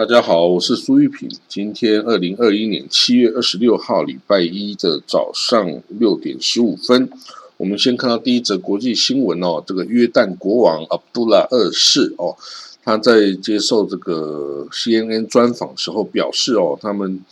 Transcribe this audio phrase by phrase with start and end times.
[0.00, 1.28] 大家好，我是苏玉平。
[1.46, 7.10] 今天二零二一年七月二十六号，礼拜一的早上六点十五分，
[7.58, 9.62] 我们先看到第一则国际新闻哦。
[9.66, 12.34] 这个约旦国王阿卜杜拉二世哦，
[12.82, 17.22] 他在接受这个 CNN 专访时候表示哦，他们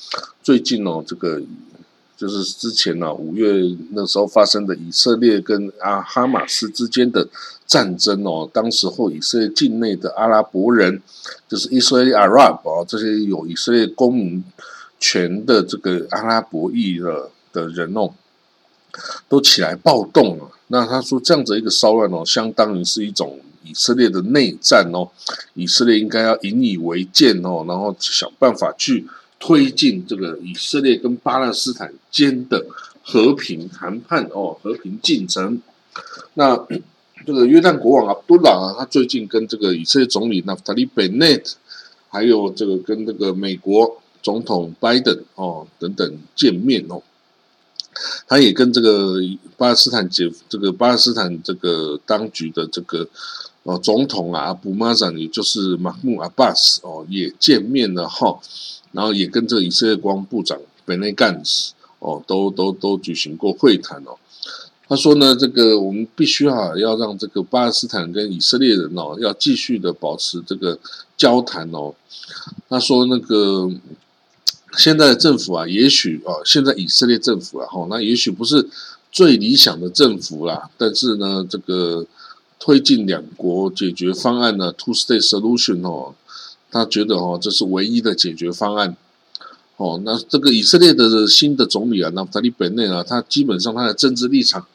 [0.42, 1.40] 最近哦，这个
[2.18, 7.26] 就是之前呢五月那时候发生的以色列跟阿哈马斯之间的。
[7.68, 11.02] 战争哦，当时候以色列境内的阿拉伯人，
[11.46, 14.42] 就是 Israeli Arab 哦，这些有以色列公民
[14.98, 18.14] 权的这个阿拉伯裔的的人哦，
[19.28, 20.50] 都起来暴动了。
[20.68, 25.10] 那他说这样子一个骚乱哦，相当于是一种以色列的内战哦，
[25.52, 29.06] 以色列应该要引以为戒哦，然后想办法去
[29.38, 32.66] 推进这个以色列跟巴勒斯坦间的
[33.02, 35.60] 和平谈判哦，和平进程。
[36.34, 36.66] 那。
[37.26, 41.56] 这个约旦国王阿卜杜拉啊，他最近跟这个以色列总理纳夫塔利贝内特，
[42.08, 47.02] 还有这个跟这个美国总统拜登哦等等见面哦，
[48.28, 49.16] 他也跟这个
[49.56, 53.06] 巴勒斯坦解这个巴勒斯坦这个当局的这个
[53.68, 58.40] 哦总统啊阿布马赞，也就是马穆阿巴斯哦也见面了哈，
[58.92, 64.16] 然后也跟这个以色列国防部长贝内干斯哦都都都举行过会谈哦。
[64.88, 70.78] 他说呢，这个我们必须啊，要让这个巴勒斯坦跟以色列人哦，要继续的保持这个
[71.14, 71.92] 交谈哦。
[72.70, 73.70] 他说那个
[74.78, 78.66] 现在的政府啊，也许啊，现在以色列政府啊，哈，那也许不是
[79.12, 82.06] 最理想的政府啦，但是呢，这个
[82.58, 86.14] 推进两国解决方案呢，two state solution 哦，
[86.70, 88.96] 他觉得哦，这是唯一的解决方案。
[89.76, 94.66] 哦，那这个以色列的新的总理啊，那塔利本内啊，他基本上他的政治立场。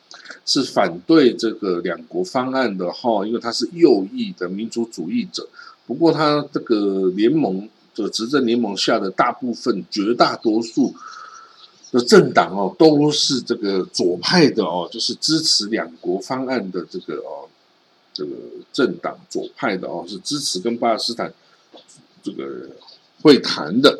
[0.45, 5.47] 是反对这个两国方案的哈，因为他是右翼的民族主义者。
[5.85, 10.94] 不过他这个联盟这个执政联盟下的大部分、绝大多数
[11.94, 17.42] 的政党哦，都是这个左派的哦，就是支持两国方案的这个哦，
[18.13, 18.31] 这个
[18.72, 21.34] 政党左派的哦，是支持跟巴勒斯坦
[22.22, 22.69] 这个
[23.22, 24.00] 会谈的。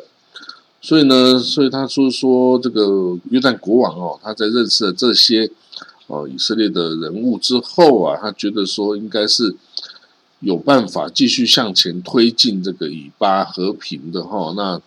[0.80, 5.50] 所以呢，所以他说说这个约旦国王哦，他在认识了这些。
[6.06, 9.56] 哦，以色列的人物之后啊，他觉得说应该是
[10.40, 14.52] 有办法继续向前推进这个以巴和平的哈。
[14.54, 14.78] 那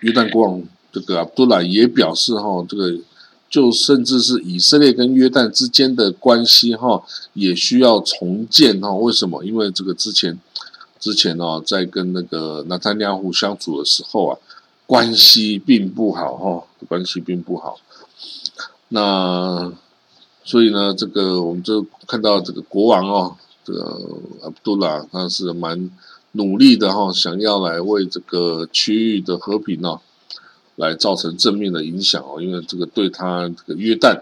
[0.00, 0.60] 约旦国王
[0.90, 2.98] 这个阿卜杜拉也表示哈，这个
[3.56, 7.02] 就甚至是以色列跟约旦之间的关系哈，
[7.32, 8.92] 也需要重建哈。
[8.92, 9.42] 为什么？
[9.42, 10.38] 因为这个之前
[11.00, 14.38] 之前哦，在跟那个纳坦亚胡相处的时候啊，
[14.84, 17.80] 关系并不好哈，关系并不好。
[18.90, 19.72] 那
[20.44, 23.80] 所以呢，这个我们就看到这个国王哦，这个
[24.42, 25.90] 阿卜杜拉他是蛮
[26.32, 29.98] 努力的哈，想要来为这个区域的和平呢，
[30.76, 34.20] 来造成正面的影响哦，因为这个对他这个约旦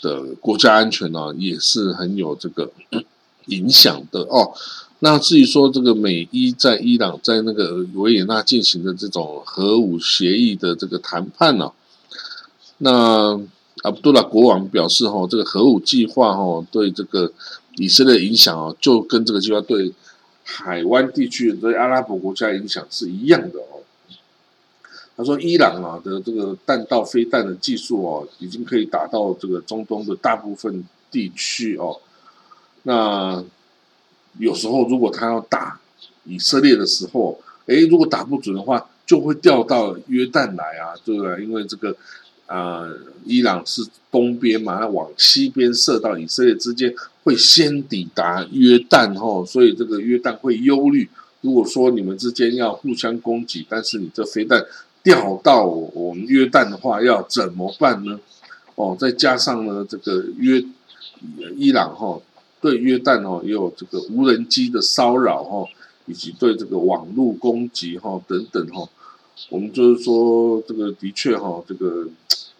[0.00, 2.70] 的国家安全呢，也是很有这个
[3.46, 4.52] 影响的哦。
[5.00, 11.72] 那至于说这个美伊在伊朗在那个维也纳进行的这种核武协议的这个谈判呢，
[12.78, 13.40] 那。
[13.82, 17.32] 阿卜杜拉国王表示：“哈，这个核武计划，哈，对这个
[17.76, 19.90] 以色列影响哦，就跟这个计划对
[20.44, 23.79] 海湾地区对阿拉伯国家影响是一样的哦。”
[25.20, 32.00] 他说：“伊朗啊的这个弹道飞弹的技术哦，已经可以打到这个中东的大部分地区哦。
[32.84, 33.44] 那
[34.38, 35.78] 有时候如果他要打
[36.24, 41.44] 以色列的时候，哎，如果打不准的话，就会掉到约旦来啊，对不对？
[41.44, 41.94] 因为这个。”
[42.50, 42.82] 啊，
[43.24, 46.92] 伊朗是东边嘛，那往西边射到以色列之间，
[47.22, 51.08] 会先抵达约旦吼，所以这个约旦会忧虑。
[51.42, 54.66] 如果说你们之间要互相攻击，但是你这飞弹
[55.02, 58.20] 掉到我们约旦的话，要怎么办呢？
[58.74, 60.64] 哦，再加上呢，这个约
[61.56, 62.20] 伊朗哈
[62.60, 65.66] 对约旦哦也有这个无人机的骚扰哈，
[66.06, 68.88] 以及对这个网络攻击哈等等哈，
[69.48, 72.06] 我们就是说这个的确哈这个。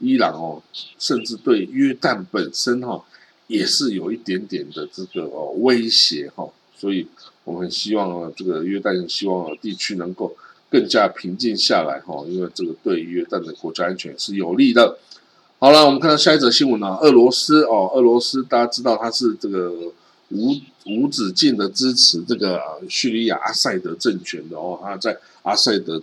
[0.03, 0.63] 伊朗哦，
[0.99, 3.05] 甚至对约旦本身哈，
[3.49, 7.07] 也是有一点点的这个哦威胁哈，所以
[7.45, 10.35] 我们希望啊，这个约旦希望啊地区能够
[10.70, 14.96] 更加平静下来哈，因为这个对约旦的国家安全是有利的。
[15.58, 19.72] 好了，我们看到下一则新闻啊，俄罗斯哦，俄罗斯大家知道它是这个
[20.28, 20.55] 无
[20.87, 26.00] 无止境的支持这个叙利亚阿塞德政权的哦，他在阿塞德。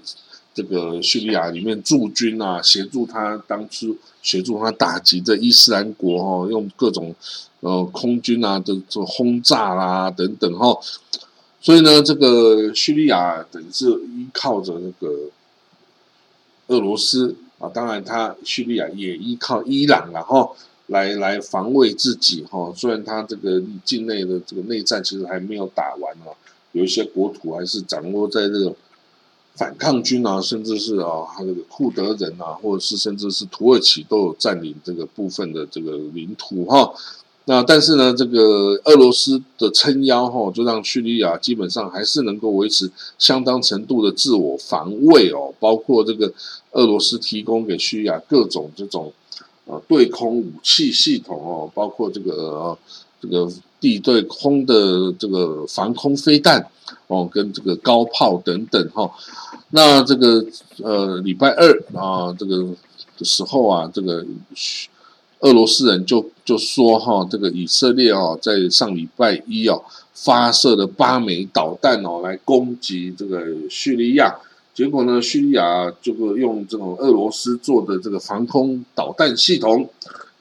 [0.53, 7.13] 这个叙利亚里面驻军啊，协助他当初协助他打击这伊斯兰国哈，用各种
[7.59, 10.75] 呃空军啊的这轰炸啦等等哈，
[11.67, 15.23] 所以呢，这个叙利亚等于是依靠着那个
[16.67, 20.55] 俄罗斯啊，当然他叙利亚也依靠伊朗，然后
[20.85, 22.71] 来来防卫自己哈。
[22.73, 26.31] 虽然他这个境内的这个内战其实还没有打完啊，
[26.71, 28.73] 有一些国土还是掌握在这个
[29.55, 36.93] 反抗军啊，甚至是啊，他这个库德人啊，或者是甚至是土耳其都有占领这个部分的这个领土哈。
[37.49, 45.53] 那但是呢，这个俄罗斯的撑腰哈，就让叙利亚基本上还是能够维持相当程度的自我防卫哦。
[45.57, 46.33] 包括这个
[46.71, 49.13] 俄罗斯提供给叙利亚各种这种
[49.63, 52.77] 呃对空武器系统哦，包括这个
[53.21, 56.69] 这个地对空的这个防空飞弹
[57.07, 59.09] 哦，跟这个高炮等等哈。
[59.69, 60.45] 那这个
[60.83, 62.67] 呃礼拜二啊这个
[63.17, 64.25] 的时候啊，这个。
[65.39, 74.35] 俄罗斯人就就说哈，这个以色列哦，在上礼拜一哦发射了八枚导弹哦来攻击这个叙利亚，
[74.73, 79.87] 结果呢，叙利亚这个用这种俄罗斯做的这个防空导弹系统，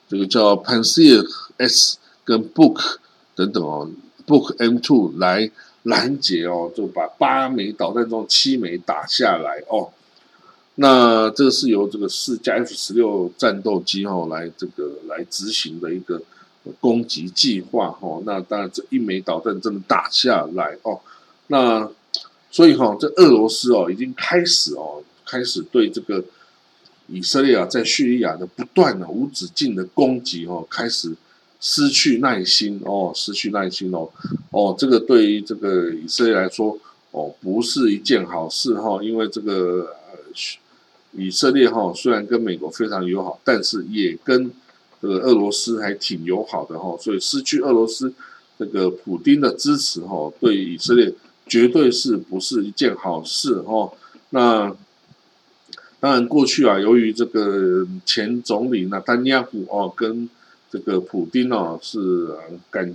[0.09, 1.23] 这个叫 Panzer
[1.59, 2.97] S 跟 Book
[3.35, 3.91] 等等哦
[4.27, 5.51] ，Book M2 来
[5.83, 9.91] 拦截哦，就把八枚导弹中七枚打下来哦。
[10.79, 16.21] 那这个是由这个四架 F 十六战斗机哦来这个来执行的一个
[16.81, 18.23] 攻击计划哦。
[18.27, 21.01] 那当然这一枚导弹真的打下来哦。
[21.47, 21.91] 那
[22.51, 26.23] 所以哈，这俄罗斯哦已经开始哦开始对这个
[27.07, 31.17] 以色列啊在叙利亚的不断的无止境的攻击哦开始
[31.59, 34.11] 失去耐心哦失去耐心哦
[34.51, 36.79] 哦这个对于这个以色列来说
[37.13, 40.19] 哦不是一件好事哈，因为这个呃。
[41.17, 44.51] 以色列哈虽然跟美国非常友好，但是也跟
[45.01, 48.13] 这个俄罗斯还挺友好的哈，所以失去俄罗斯
[48.59, 51.13] 这个普丁的支持哈，对以色列
[51.47, 53.93] 绝对是不是一件好事哈。
[54.31, 54.75] 那
[56.01, 60.29] 当然过去啊，由于这个前总理纳丹尼亚胡哦跟
[60.71, 62.29] 这个普丁哦是
[62.71, 62.95] 感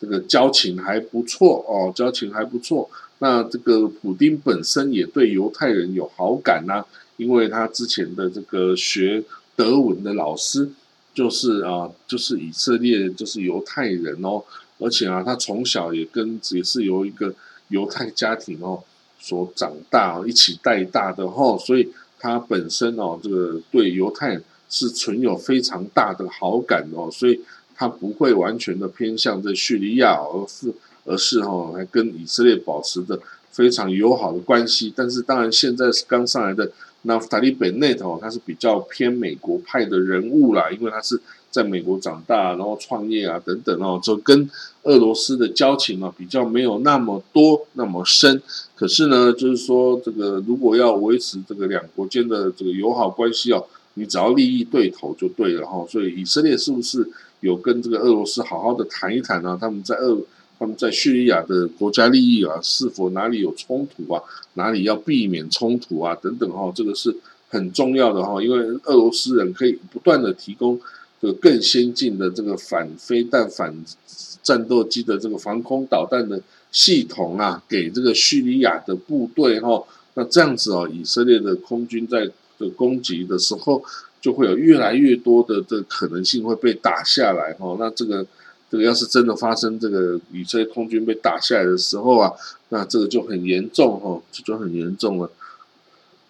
[0.00, 2.90] 这个交情还不错哦，交情还不错。
[3.20, 6.84] 那这个普丁本身也对犹太人有好感呐。
[7.16, 9.22] 因为他之前的这个学
[9.54, 10.70] 德文的老师，
[11.14, 14.42] 就是啊，就是以色列，就是犹太人哦，
[14.78, 17.34] 而且啊，他从小也跟也是由一个
[17.68, 18.82] 犹太家庭哦
[19.20, 21.88] 所长大，一起带大的哈，所以
[22.18, 27.40] 他本身哦，这个对犹太是存有非常大的好感哦，所以
[27.74, 30.72] 他不会完全的偏向这叙利亚，而是
[31.04, 33.20] 而是哈，还跟以色列保持着
[33.52, 34.92] 非常友好的关系。
[34.96, 36.72] 但是当然，现在是刚上来的。
[37.04, 41.20] 那塔利本内头，他是比较偏美国派的人物啦，因为他是
[41.50, 44.48] 在美国长大，然后创业啊等等哦，就跟
[44.84, 48.40] 俄罗斯的交情啊比较没有那么多那么深。
[48.76, 55.84] 可是呢，就是说这个如果要维持这个两国间的这个友好关系哦，你只要利益对头就对了哈。
[55.90, 59.58] 所以以色列是不是有跟这个俄罗斯好好的谈一谈呢？
[59.60, 60.16] 他们在俄。
[60.62, 64.22] 他们在叙利亚的国家利益啊，是否哪里有冲突啊？
[64.54, 66.14] 哪里要避免冲突啊？
[66.22, 67.12] 等等哈，这个是
[67.48, 70.80] 很重要的哈，因为俄罗斯人可以不断的提供
[71.20, 73.74] 这个更先进的这个反飞弹、反
[74.44, 76.40] 战斗机的这个防空导弹的
[76.70, 79.82] 系统啊，给这个叙利亚的部队哈。
[80.14, 82.24] 那这样子哦，以色列的空军在
[82.60, 83.82] 的攻击的时候，
[84.20, 87.76] 就会有越来越多的这可能性会被打下来哈。
[87.80, 88.24] 那这个。
[88.72, 92.32] 这个要是真的发生，这个以色列空军被打下来的时候啊，
[92.70, 95.30] 那这个就很严重哦，这就很严重了。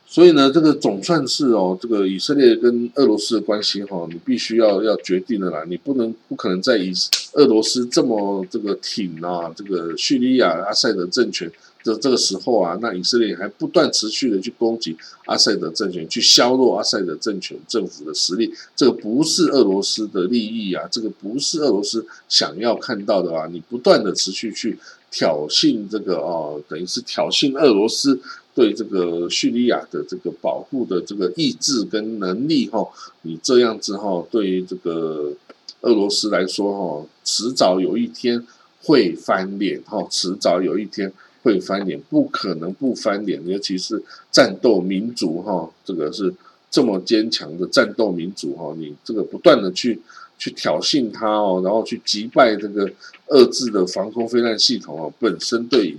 [0.09, 6.93] 所以呢，这个总算是哦，这个以色列跟俄罗斯的关系哈，你必须要要决定了啦，你不能不可能在以
[7.35, 11.49] 俄罗斯这么这个挺啊，这个叙利亚阿塞德政权。
[11.83, 14.97] 这这个时候啊，那以色列还不断持续的去攻击
[15.27, 23.49] 阿塞德政权，去削弱阿塞德政权政府的实力，这个不是俄罗斯的利益啊，这个不是俄罗斯想要看到的啊！
[23.53, 24.79] 你不断的持续去
[25.11, 28.21] 挑衅这个哦，等于是挑衅俄罗斯
[28.55, 32.87] 对这个叙利亚的这个保护的这个意志跟能力哈，
[33.23, 35.33] 你这样子哈，对于这个
[35.81, 38.47] 俄罗斯来说哈，迟早有一天
[38.85, 41.13] 会翻脸哈，迟早有一天。
[41.43, 46.33] 会翻脸，不可能不翻脸，尤其是战斗民族哈，这个是
[46.71, 50.01] 这么坚强的战斗民族哈，你这个不断的去
[50.39, 52.91] 去挑衅他哦，然后去击败这个
[53.29, 55.97] 遏制的防空飞弹系统哦，本身对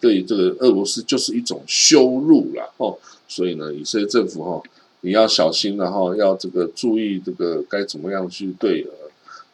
[0.00, 2.96] 对这个俄罗斯就是一种羞辱了哦，
[3.28, 4.62] 所以呢，以色列政府哈，
[5.02, 8.86] 你要小心了哈，要这个注意这个该怎么样去对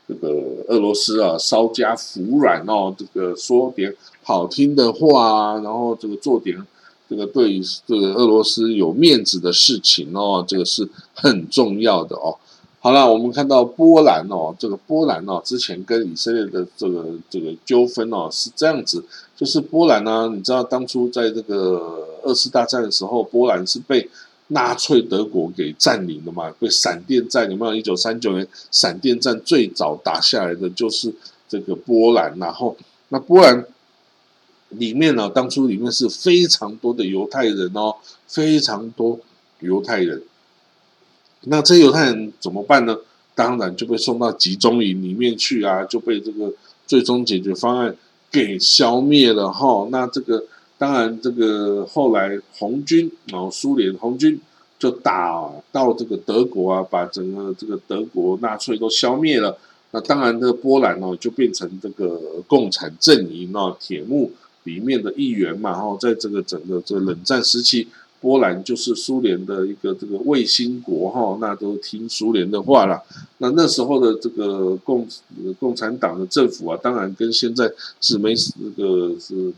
[0.09, 0.29] 这个
[0.69, 6.57] 俄罗斯啊稍加服软哦，这个说点好听的话啊，然后这个做点
[7.09, 12.37] 这个对这个俄罗斯有面子的事情哦，这个是很重要的哦。
[12.81, 19.05] 好了，我们看到波兰哦，这个波兰哦，之前跟以色列的这个这个纠纷哦是这样子，
[19.37, 24.09] 就是波兰呢，你知道当初在这个二次大战的时候，波兰是被
[24.49, 27.75] 纳粹德国给占领的嘛，被闪电战，有没有？
[27.75, 31.15] 一九三九年闪电战最早打下来的就是
[31.49, 32.77] 这个波兰，然后
[33.11, 33.65] 那波兰
[34.73, 37.95] 里面呢，当初里面是非常多的犹太人哦，
[38.27, 39.19] 非常多
[39.61, 40.23] 犹太人。
[41.43, 42.97] 那这犹太人怎么办呢？
[43.35, 46.53] 当然就被送到集中营里面去啊，就被这个
[46.87, 47.97] 最终解决方案
[48.31, 49.89] 给消灭了哈。
[49.91, 50.45] 那这个
[50.77, 54.39] 当然，这个后来红军哦，苏联红军
[54.79, 59.57] 就打到这个德国啊，把整个这个德国纳粹都消灭了。
[59.93, 64.31] 那当然，这个波兰哦，就变成这个共产阵营哦，铁幕
[64.65, 65.75] 里面的一员嘛。
[65.75, 67.89] 哈，在这个整个这个冷战时期。
[68.23, 73.03] 波兰就是苏联的一个这个卫星国哈，那都听苏联的话了。
[73.39, 75.05] 那那时候的这个共
[75.59, 77.69] 共产党的政府啊，当然跟现在
[78.01, 79.53] 是没这个是，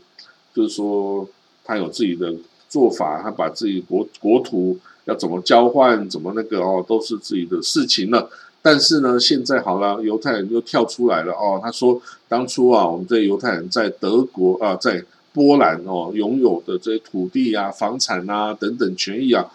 [0.51, 1.29] 就是说
[1.63, 2.33] 他有自己的
[2.67, 8.27] 做法，他把自己国国土要怎么交换，怎么那个哦，都是自己的事情了。
[8.65, 15.03] 但是呢，现在好了，犹太人又跳出来了哦，他说当初啊，我们这犹太人在德国啊，在。
[15.35, 19.45] 波兰哦，拥有的这些土地啊、房产啊等等权益啊，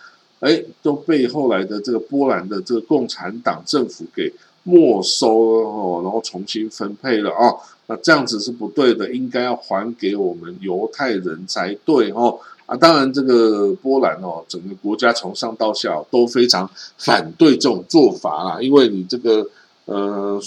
[0.41, 4.31] 哎，都被后来的这个波兰的这个共产党政府给
[4.63, 7.57] 没收了哦，然后重新分配了啊。
[7.87, 12.39] 那这样子是不对的，应该要还给我们犹太人才对哦。
[12.71, 19.45] 啊，当然这个波兰哦，整个国家从上到下都非常反对这种做法啦，因为你这个
[19.87, 20.41] 呃。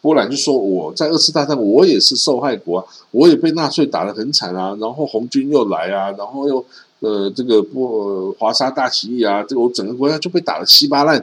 [0.00, 4.74] 波兰就说：“我在二次大战，我也是受害国啊，我也被纳粹打得很惨啊。
[4.80, 6.64] 然后红军又来啊，然后又
[7.00, 11.22] 呃这个波华沙大起义啊，这个我整个国家就被打得稀巴烂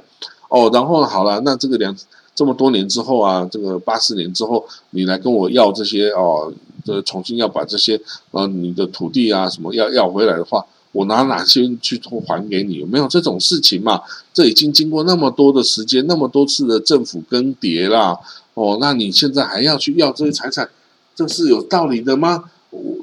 [0.50, 0.70] 哦。
[0.74, 1.96] 然后好了，那这个两
[2.36, 6.52] 这么多年之后啊，这个八四年之后，你来跟我要这些哦，
[6.86, 8.00] 这重新要把这些
[8.32, 12.76] 呃你的土地啊什么要要回来的话，我拿哪些去还给你？
[12.76, 14.02] 有没有这种事情嘛？
[14.34, 18.18] 这已经经过那么多的时间，那么多次的政府更迭啦。”
[18.56, 20.70] 哦，那你现在还要去要这些财产，
[21.14, 22.46] 这是有道理的吗？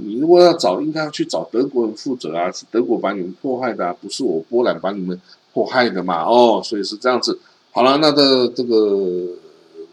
[0.01, 5.21] 你如果要找，应该要去找德国人负责啊，是德国把你们迫害的啊，不是我波兰把你们
[5.53, 6.23] 迫害的嘛？
[6.25, 7.39] 哦，所以是这样子。
[7.71, 9.29] 好了，那的这个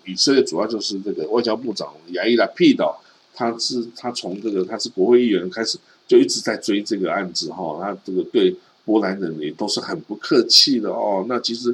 [0.05, 3.01] 以色列主要就是这个外交部长亚伊拉皮岛，
[3.39, 8.53] 他是他从这个他是国会议员开始就一直在追这个案子哈，他这个对
[8.83, 11.25] 波兰人也都是很不客气的哦。
[11.29, 11.73] 那其实。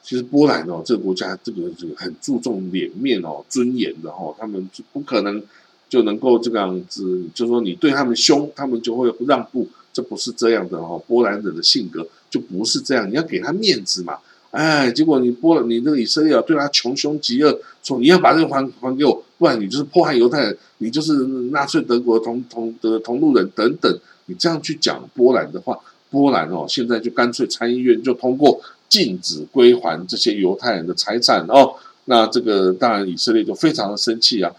[0.00, 5.42] 其实波兰哦，这个国家这个这个很注重脸面哦、尊严的哦，他们就不可能
[5.86, 11.02] 就能够这个样子，就说你对他们凶，他们就会让步，这不是这样的哦。
[11.06, 14.16] 波兰人的性格就不是这样，你要给他面子嘛。
[14.50, 21.14] 哎，结果你波兰，你这个以色列对他穷凶极恶，说你要把这个还还给我，不然你就是迫害犹太人，你就是
[21.52, 23.98] 纳粹德国同同的同路人等等。
[24.26, 25.78] 你这样去讲波兰的话，
[26.10, 28.60] 波兰哦，现在就干脆参议院就通过。
[28.88, 31.74] 禁止归还这些犹太人的财产哦，
[32.06, 34.50] 那这个当然以色列就非常的生气啊。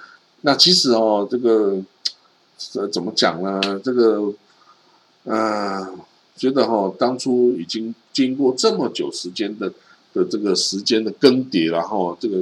[0.42, 1.82] 那其实哦，这个
[2.76, 3.60] 呃怎么讲呢？
[3.84, 4.32] 这个
[5.24, 5.84] 呃，
[6.38, 9.74] 觉得哈，当初已经经过这么久时间的
[10.14, 12.38] 的这个时间的更迭然后这个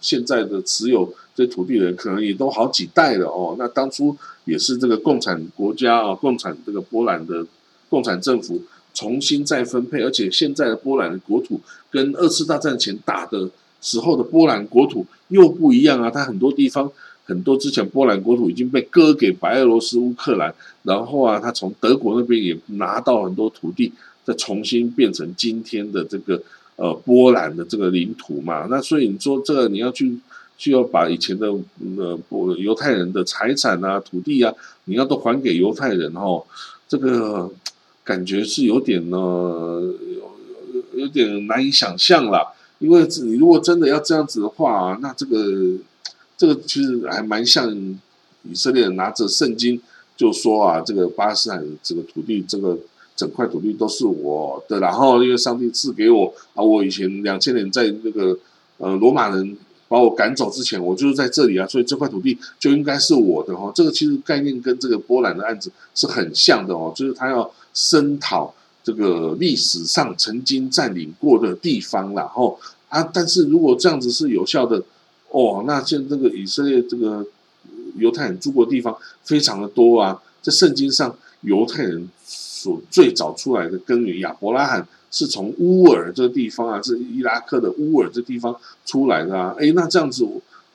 [0.00, 3.56] 现在的持有这土地的人可能也都好几代了哦。
[3.58, 7.46] 那当初也是这个共产国家啊，共产这个波兰的
[7.88, 8.62] 共产政府。
[8.92, 11.60] 重新再分配，而且现在的波兰的国土
[11.92, 13.48] 跟二次大战前打的
[13.80, 16.10] 时候的波兰国土又不一样啊！
[16.10, 16.90] 它很多地方
[17.24, 23.92] 很多之前波兰国土已经被割给白俄罗斯、乌克兰，然后啊，他从德国那边也拿到很多土地，
[24.24, 26.42] 再重新变成今天的这个
[26.80, 28.66] 呃波兰的这个领土嘛。
[28.68, 30.18] 那所以你说这个你要去
[30.56, 31.46] 需要把以前的
[31.98, 32.18] 呃
[32.58, 34.52] 犹太人的财产啊、土地啊，
[34.86, 36.42] 你要都还给犹太人哦，
[36.88, 37.50] 这个。
[38.02, 42.42] 感觉是有点呢，有有点难以想象啦。
[42.80, 45.76] 因为你如果真的要这样子的话，那这个
[46.36, 47.70] 这个其实还蛮像
[48.42, 49.80] 以色列人拿着圣经
[50.16, 52.76] 就说啊，这个巴勒斯坦这个土地，这个
[53.20, 54.80] 整块土地都是我的。
[54.80, 58.38] 然后因为上帝赐给我啊，我以前两千年在那个
[58.78, 59.56] 呃罗马人
[59.88, 63.70] 把我赶走之前，我就是在这里啊，所以这块土地就应该是我的哈。
[63.74, 67.50] 这个其实概念跟这个波兰的案子是很像的哦，就是他要。
[67.72, 72.58] 声讨这个历史上曾经占领过的地方然后
[72.88, 74.82] 啊，但是如果这样子是有效的，
[75.28, 77.24] 哦，那现这个以色列这个
[77.96, 82.08] 犹太人住过的地方非常的多啊，在圣经上犹太人
[82.60, 90.26] 所最早出来的根源亚伯拉罕是从乌尔这个地方啊，是伊拉克的乌尔这地方出来的啊，哎，那这样子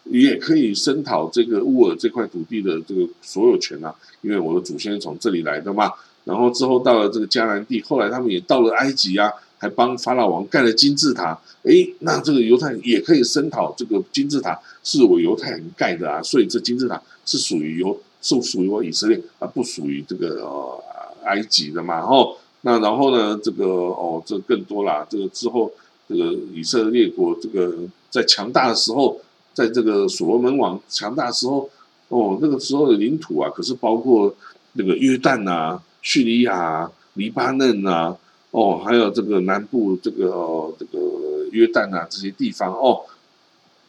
[0.05, 5.91] 也可以声讨这个乌尔这块土地的这个所有权啊，因为我的祖先从这里来的嘛，
[6.23, 9.31] 然后之后到了这个迦南地，后来他们也到了埃及啊。
[9.57, 20.83] 还帮法老王盖了金字塔，诶，那这个犹太人也可以声讨这个金字塔是我犹太人盖的啊，所以这金字塔是属于犹，是属于我以色列，而不属于这个呃
[21.25, 21.99] 埃及的嘛。
[21.99, 25.71] 哦，那然后呢，这个哦，这更多啦，这个之后，
[26.07, 27.75] 这个以色列国这个
[28.09, 29.19] 在强大的时候，
[29.53, 31.69] 在这个所罗门王强大的时候，
[32.09, 34.33] 哦，那个时候的领土啊，可是包括
[34.73, 38.17] 那个约旦啊、叙利亚、黎巴嫩啊。
[38.57, 43.01] 哦，还有这个南部这个，这个约旦啊这些地方哦，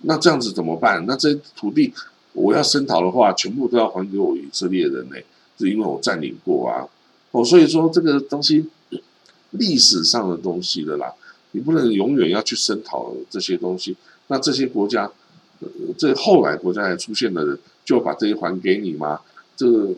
[0.00, 1.06] 那这样子怎么办？
[1.06, 1.94] 那这些土地
[2.32, 5.14] 我要声讨的话，全部都要还给我以色列人呢？
[5.56, 6.82] 是因为我占领过啊。
[7.30, 8.66] 哦，所以说这个东西
[9.50, 11.12] 历史上的东西的啦，
[11.52, 13.97] 你不能永远要去声讨这些东西。
[14.28, 15.11] 那这些国家，
[15.99, 19.21] 这后来国家还出现的人，就把这些还给你吗？
[19.56, 19.90] 这个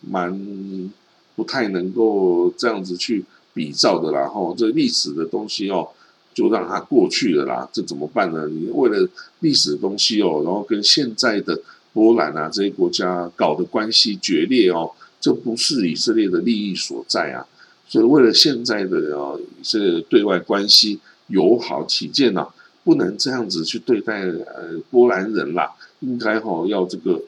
[0.00, 0.90] 蛮
[1.34, 3.24] 不太能够这样子去。
[3.54, 5.86] 比照的啦，吼，这历史的东西哦，
[6.32, 8.48] 就让它过去了啦，这怎么办呢？
[8.48, 9.06] 你为了
[9.40, 11.60] 历史的东西哦，然后跟现在的
[11.92, 14.90] 波兰啊这些国家搞的关系决裂哦，
[15.22, 17.46] 这不是以色列的利益所在啊。
[17.88, 22.48] 所以为了现在的哦以色列的对外关系友好起见呐，
[22.84, 27.22] 不能这样子去对待呃波兰人啦，应该哈要这个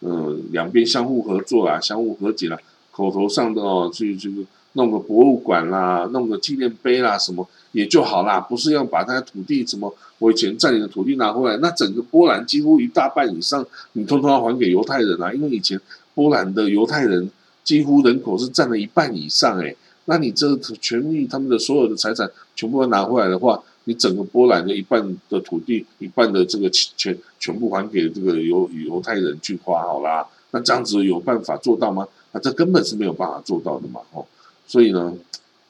[0.00, 2.56] 嗯两边相互合作啊，相互和解啦，
[2.90, 4.42] 口头上的哦去这个。
[4.74, 15.80] 弄个博物馆啦，弄个纪念碑啦，什么也就好啦，不是要把他的土地什么我以前占领的土地拿回来，那整个波兰几乎一大半以上，你通通要还给犹太人啊，因为以前
[16.18, 17.30] 波兰的犹太人
[17.62, 19.76] 几乎人口是占了一半以上，诶，
[20.06, 32.08] 那你这权利他们的所有的财产全部要拿回来的话，你整个波兰的一半的土地，一半的这个钱全部还给这个犹犹太人去花好啦，那这样子有办法做到吗？
[32.32, 34.26] 啊，这根本是没有办法做到的嘛，哦。
[34.66, 35.14] 所以呢，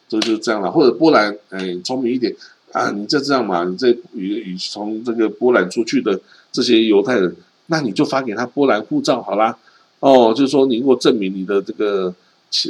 [0.09, 0.71] 这就这样了。
[0.71, 2.35] 或者波兰，哎，聪明一点
[2.73, 6.19] 啊，你就这样嘛，你这与与从这个波兰出去的
[6.51, 9.59] 这些犹太人，那你就发给他波兰护照好啦。
[10.01, 12.15] 哦，就是说你如果证明你的这个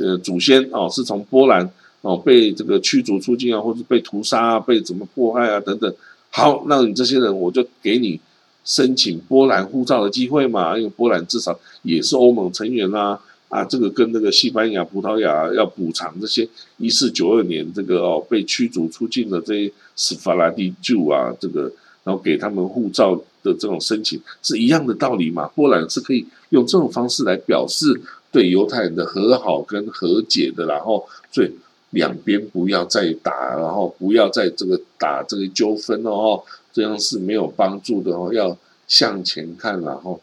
[0.00, 5.92] 呃祖先哦是从波兰哦被这个驱逐出境啊，或者被屠杀啊，被怎么迫害啊等等，
[6.30, 8.18] 好，那你这些人我就给你
[8.64, 13.20] 申请波兰护照的机会嘛，因为波兰至少也是欧盟成员啦。
[13.48, 21.62] 啊，这个跟那个西班牙、葡萄牙要补偿这些一四九二年这个哦被驱逐出境的这些斯法拉蒂族啊，这个
[22.04, 25.48] 然后给他们护照的这种申请是一样的道理嘛？
[25.54, 31.50] 波兰是可以用这种方式来表示对犹太人的和好跟和解的，然后所以
[31.90, 38.56] 两边不要再打，然后不要再这个打这个纠纷哦，这样是没有帮助的哦，要
[38.86, 40.20] 向前看，然后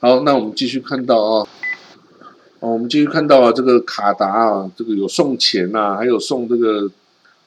[0.00, 1.48] 好，那我们继续看到啊。
[2.60, 6.90] 哦，我们继续看到啊，这个卡达啊，这个有送钱呐，还有送这个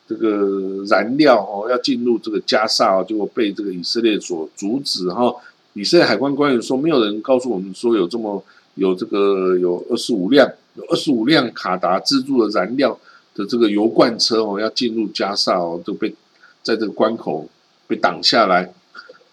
[0.07, 5.35] 这个燃料哦，要进入这个加沙，结果被这个以色列所阻止哈。
[5.73, 8.43] 以色列海关官员说，没有人告诉我们说有这么
[8.75, 12.97] 有这个有二十五辆有二十五辆卡达资助的燃料
[13.35, 16.13] 的这个油罐车哦，要进入加沙哦，都被
[16.61, 17.47] 在这个关口
[17.87, 18.73] 被挡下来。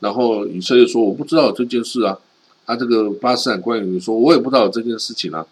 [0.01, 2.19] 然后以色列说，我不知道这件事啊。
[2.65, 5.47] 他这个巴斯坦官员说，我也不知道这件事情啊。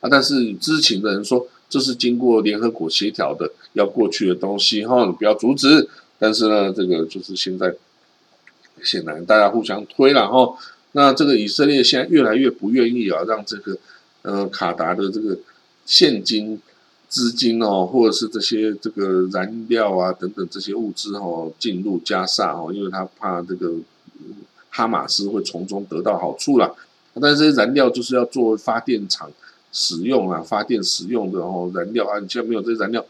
[0.00, 0.08] 啊！
[0.10, 5.86] 但是知情的人说，这是经过联合国协调的要过去的东西哈，你不要阻止。
[6.18, 7.72] 但是呢，这个就是现在
[8.82, 10.56] 显然大家互相推了哈。
[10.92, 13.76] 那这个以色列现在越来越不愿意啊，让这个
[14.22, 15.38] 呃卡达的这个
[15.86, 16.60] 现金
[17.08, 23.72] 资金哦，或者是这些这个燃料啊等等这些物资哦进入加沙哦，因为他怕这个
[24.70, 26.70] 哈马斯会从中得到好处啦。
[27.20, 29.30] 但是这些燃料就是要做发电厂。
[29.74, 33.02] 使用啊，发电使用的哦燃料啊，你现在没有这些燃料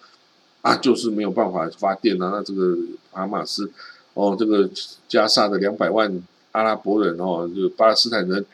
[0.61, 2.31] 啊，就是没有办法发电啊。
[2.33, 2.79] 那这个
[3.11, 3.69] 哈马斯
[4.15, 4.69] 哦，这个
[5.09, 6.23] 加沙的两百万
[6.53, 8.45] 阿拉伯人哦，就巴勒斯坦人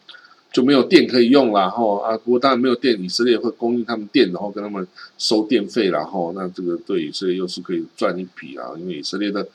[0.53, 2.17] 就没有电可以用了哈啊。
[2.17, 4.87] 不过当然没有电，以色列会供应他们电，然后跟他们
[5.19, 9.47] 收电费然后那这个对以色列又是可以赚一笔啊，因为以色列的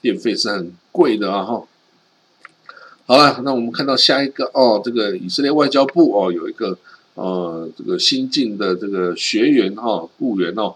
[0.00, 1.62] 电费是很贵的啊哈。
[3.06, 6.78] 好了，那我们看到下一个哦，这个以色列外交部哦有一个。
[7.14, 10.74] 呃，这个新进的这个学员哈，雇员哦，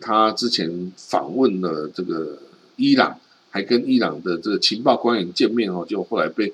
[0.00, 2.38] 他之前访问了这个
[2.76, 3.18] 伊朗，
[3.54, 6.52] 还跟伊朗的这个情报官员见面哦，就后来被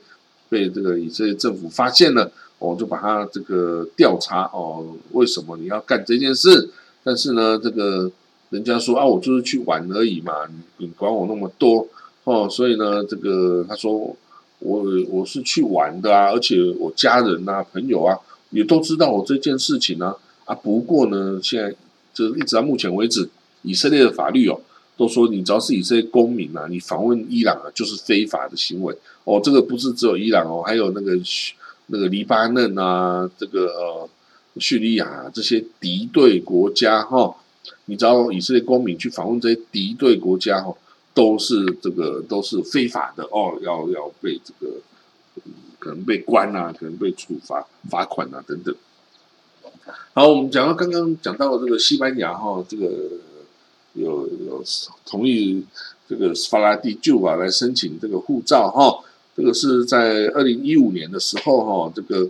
[0.50, 6.68] 被这个以色列政府发现了，哦，就把他这个调查哦，为什么你要干这件事？
[7.02, 8.12] 但是呢，这个
[8.50, 11.88] 人家说啊，我就是去玩而已嘛，你你管我那么多
[12.24, 14.14] 哦，所以呢，这个他说
[14.58, 18.14] 我我是去玩的啊，而且我家人啊、朋友啊
[18.50, 20.54] 也都知道我这件事情呢啊。
[20.54, 21.74] 不过呢，现在
[22.12, 23.26] 就是一直到目前为止，
[23.62, 24.60] 以色列的法律哦，
[25.00, 29.40] 都说你只要是以色列公民啊，你访问伊朗啊，就是非法的行为哦。
[29.42, 31.18] 这个不是只有伊朗哦，还有那个
[31.86, 34.08] 那个黎巴嫩啊，这个呃。
[34.58, 37.32] 叙利亚这些敌对国家哈，
[37.84, 40.74] 你只要以色列公民去访问这些敌对国家哈，
[41.14, 44.72] 都是这个都是非法的哦，要要被这个
[45.78, 48.74] 可能被关啊，可能被处罚罚款啊等等。
[50.12, 52.90] 好，我们讲到刚刚讲到这个西班牙哈，这个
[53.94, 54.62] 有有
[55.04, 55.64] 同意
[56.08, 59.04] 这个法拉第就啊来申请这个护照哈，
[59.36, 62.28] 这个是在二零一五年的时候哈，这个。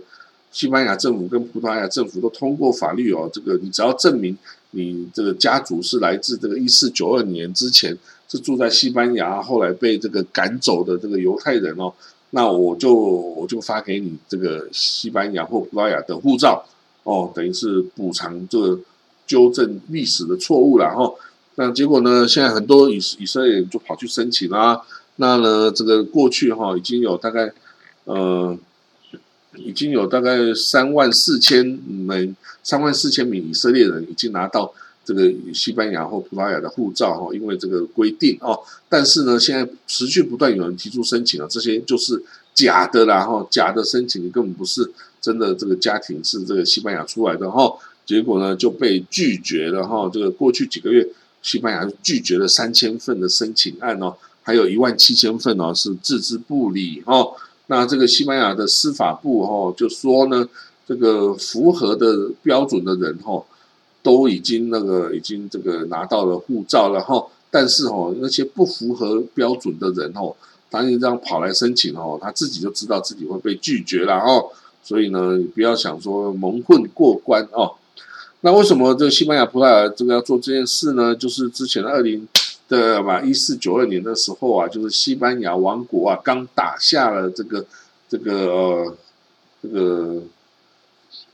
[0.53, 4.37] 西班牙政府跟葡萄牙政府都通过法律哦，这个你只要证明
[4.71, 7.97] 你这个家族是来自这个一四九二年之前
[8.27, 11.93] 是住在西班牙，后来被这个赶走的这个犹太人哦，
[12.31, 16.61] 那我就我就发给你这个西班牙或葡萄牙的护照
[17.03, 18.79] 哦，等于是补偿这个
[19.25, 21.09] 纠正历史的错误了哈。
[21.55, 24.81] 那结果呢，现在很多以以色列人就跑去申请啦。
[25.17, 27.51] 那呢，这个过去哈已经有大概
[28.05, 28.57] 呃。
[29.57, 32.33] 已经有大概三万四千名、
[32.63, 38.57] 三万四千名以色列人已经拿到这个西班牙或葡萄牙的护照哈，因为这个规定哦。
[38.87, 47.69] 但是呢，现在持续不断有人提出申请啊，这些就是假的啦哈，假的申请根本不是真的，这个家庭是这个西班牙出来的哈，
[48.05, 50.09] 结果呢就被拒绝了哈。
[50.13, 51.05] 这个过去几个月，
[51.41, 57.33] 西班牙拒绝了三千份的申请案哦，还有一万七千份哦是置之不理哦。
[57.67, 60.47] 那这个西班牙的司法部哈就说呢，
[60.87, 63.43] 这个符合的标准的人哈，
[64.03, 70.33] 都已经那个已经这个拿到了护照了哈，但是哈那些不符合标准的人哈，
[70.69, 74.49] 当你这样跑来申请哦，他自己就知道自己会被拒绝了哦，
[74.83, 77.75] 所以呢，不要想说蒙混过关哦。
[78.41, 81.15] 那为什么这个西班牙、葡萄牙这个要做这件事呢？
[81.15, 82.27] 就是之前的二零。
[82.71, 87.65] 的吧，一四九二年的时候啊，就是西班牙王国啊，刚打下了这个
[88.07, 88.95] 这个呃
[89.61, 90.21] 这个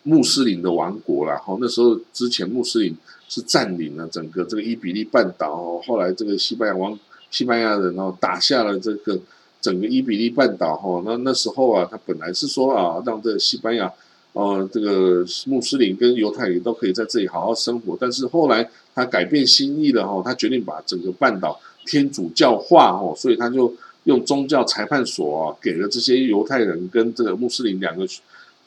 [0.02, 1.38] 穆斯林的王国了。
[1.38, 2.98] 后那时候之前穆斯林
[3.30, 6.98] 是占领了整个这个伊比利半岛哦，后来这个西班牙王
[7.30, 9.20] 西班牙人哦打下了这个
[9.62, 11.04] 整个伊比利半岛哈。
[11.06, 13.94] 那那时候啊，他本来是说啊，让这个西班牙。
[14.38, 23.74] 呃，这个穆斯林跟犹太人都可以在这里好好生活，但是后来他改变心意了哈，他决定把整个半岛天主教化哦，所以他就
[24.04, 28.06] 用宗教裁判所给了这些犹太人跟这个穆斯林两个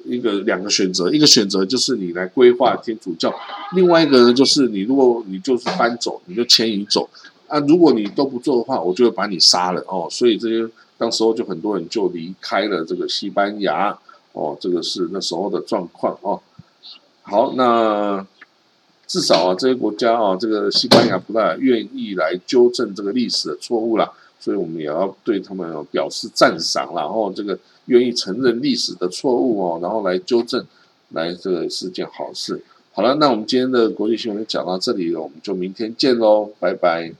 [0.04, 3.32] 一个两个选择，一个选择就是你来规划天主教，
[3.76, 7.08] 另外一个呢就是你如果你就是搬走，你就迁移走。
[7.46, 13.96] 啊，如果你都不做的话，我就会把你杀了哦，所以这些当时候就很多人就离开了这个西班牙。
[14.32, 16.40] 哦，这个是那时候的状况哦。
[17.22, 18.26] 好，那
[19.06, 30.64] 至少啊，这些国家啊，这个西班牙、葡萄牙愿意来纠正这个历史的错误啦，所以我们也要对他们表示赞赏然后这个愿意承认历史的错误哦，然后来纠正，
[31.10, 32.62] 来这个是件好事。
[32.92, 37.12] 好了，那我们今天的国际新闻就讲到这里了，我们就明天见喽，拜拜。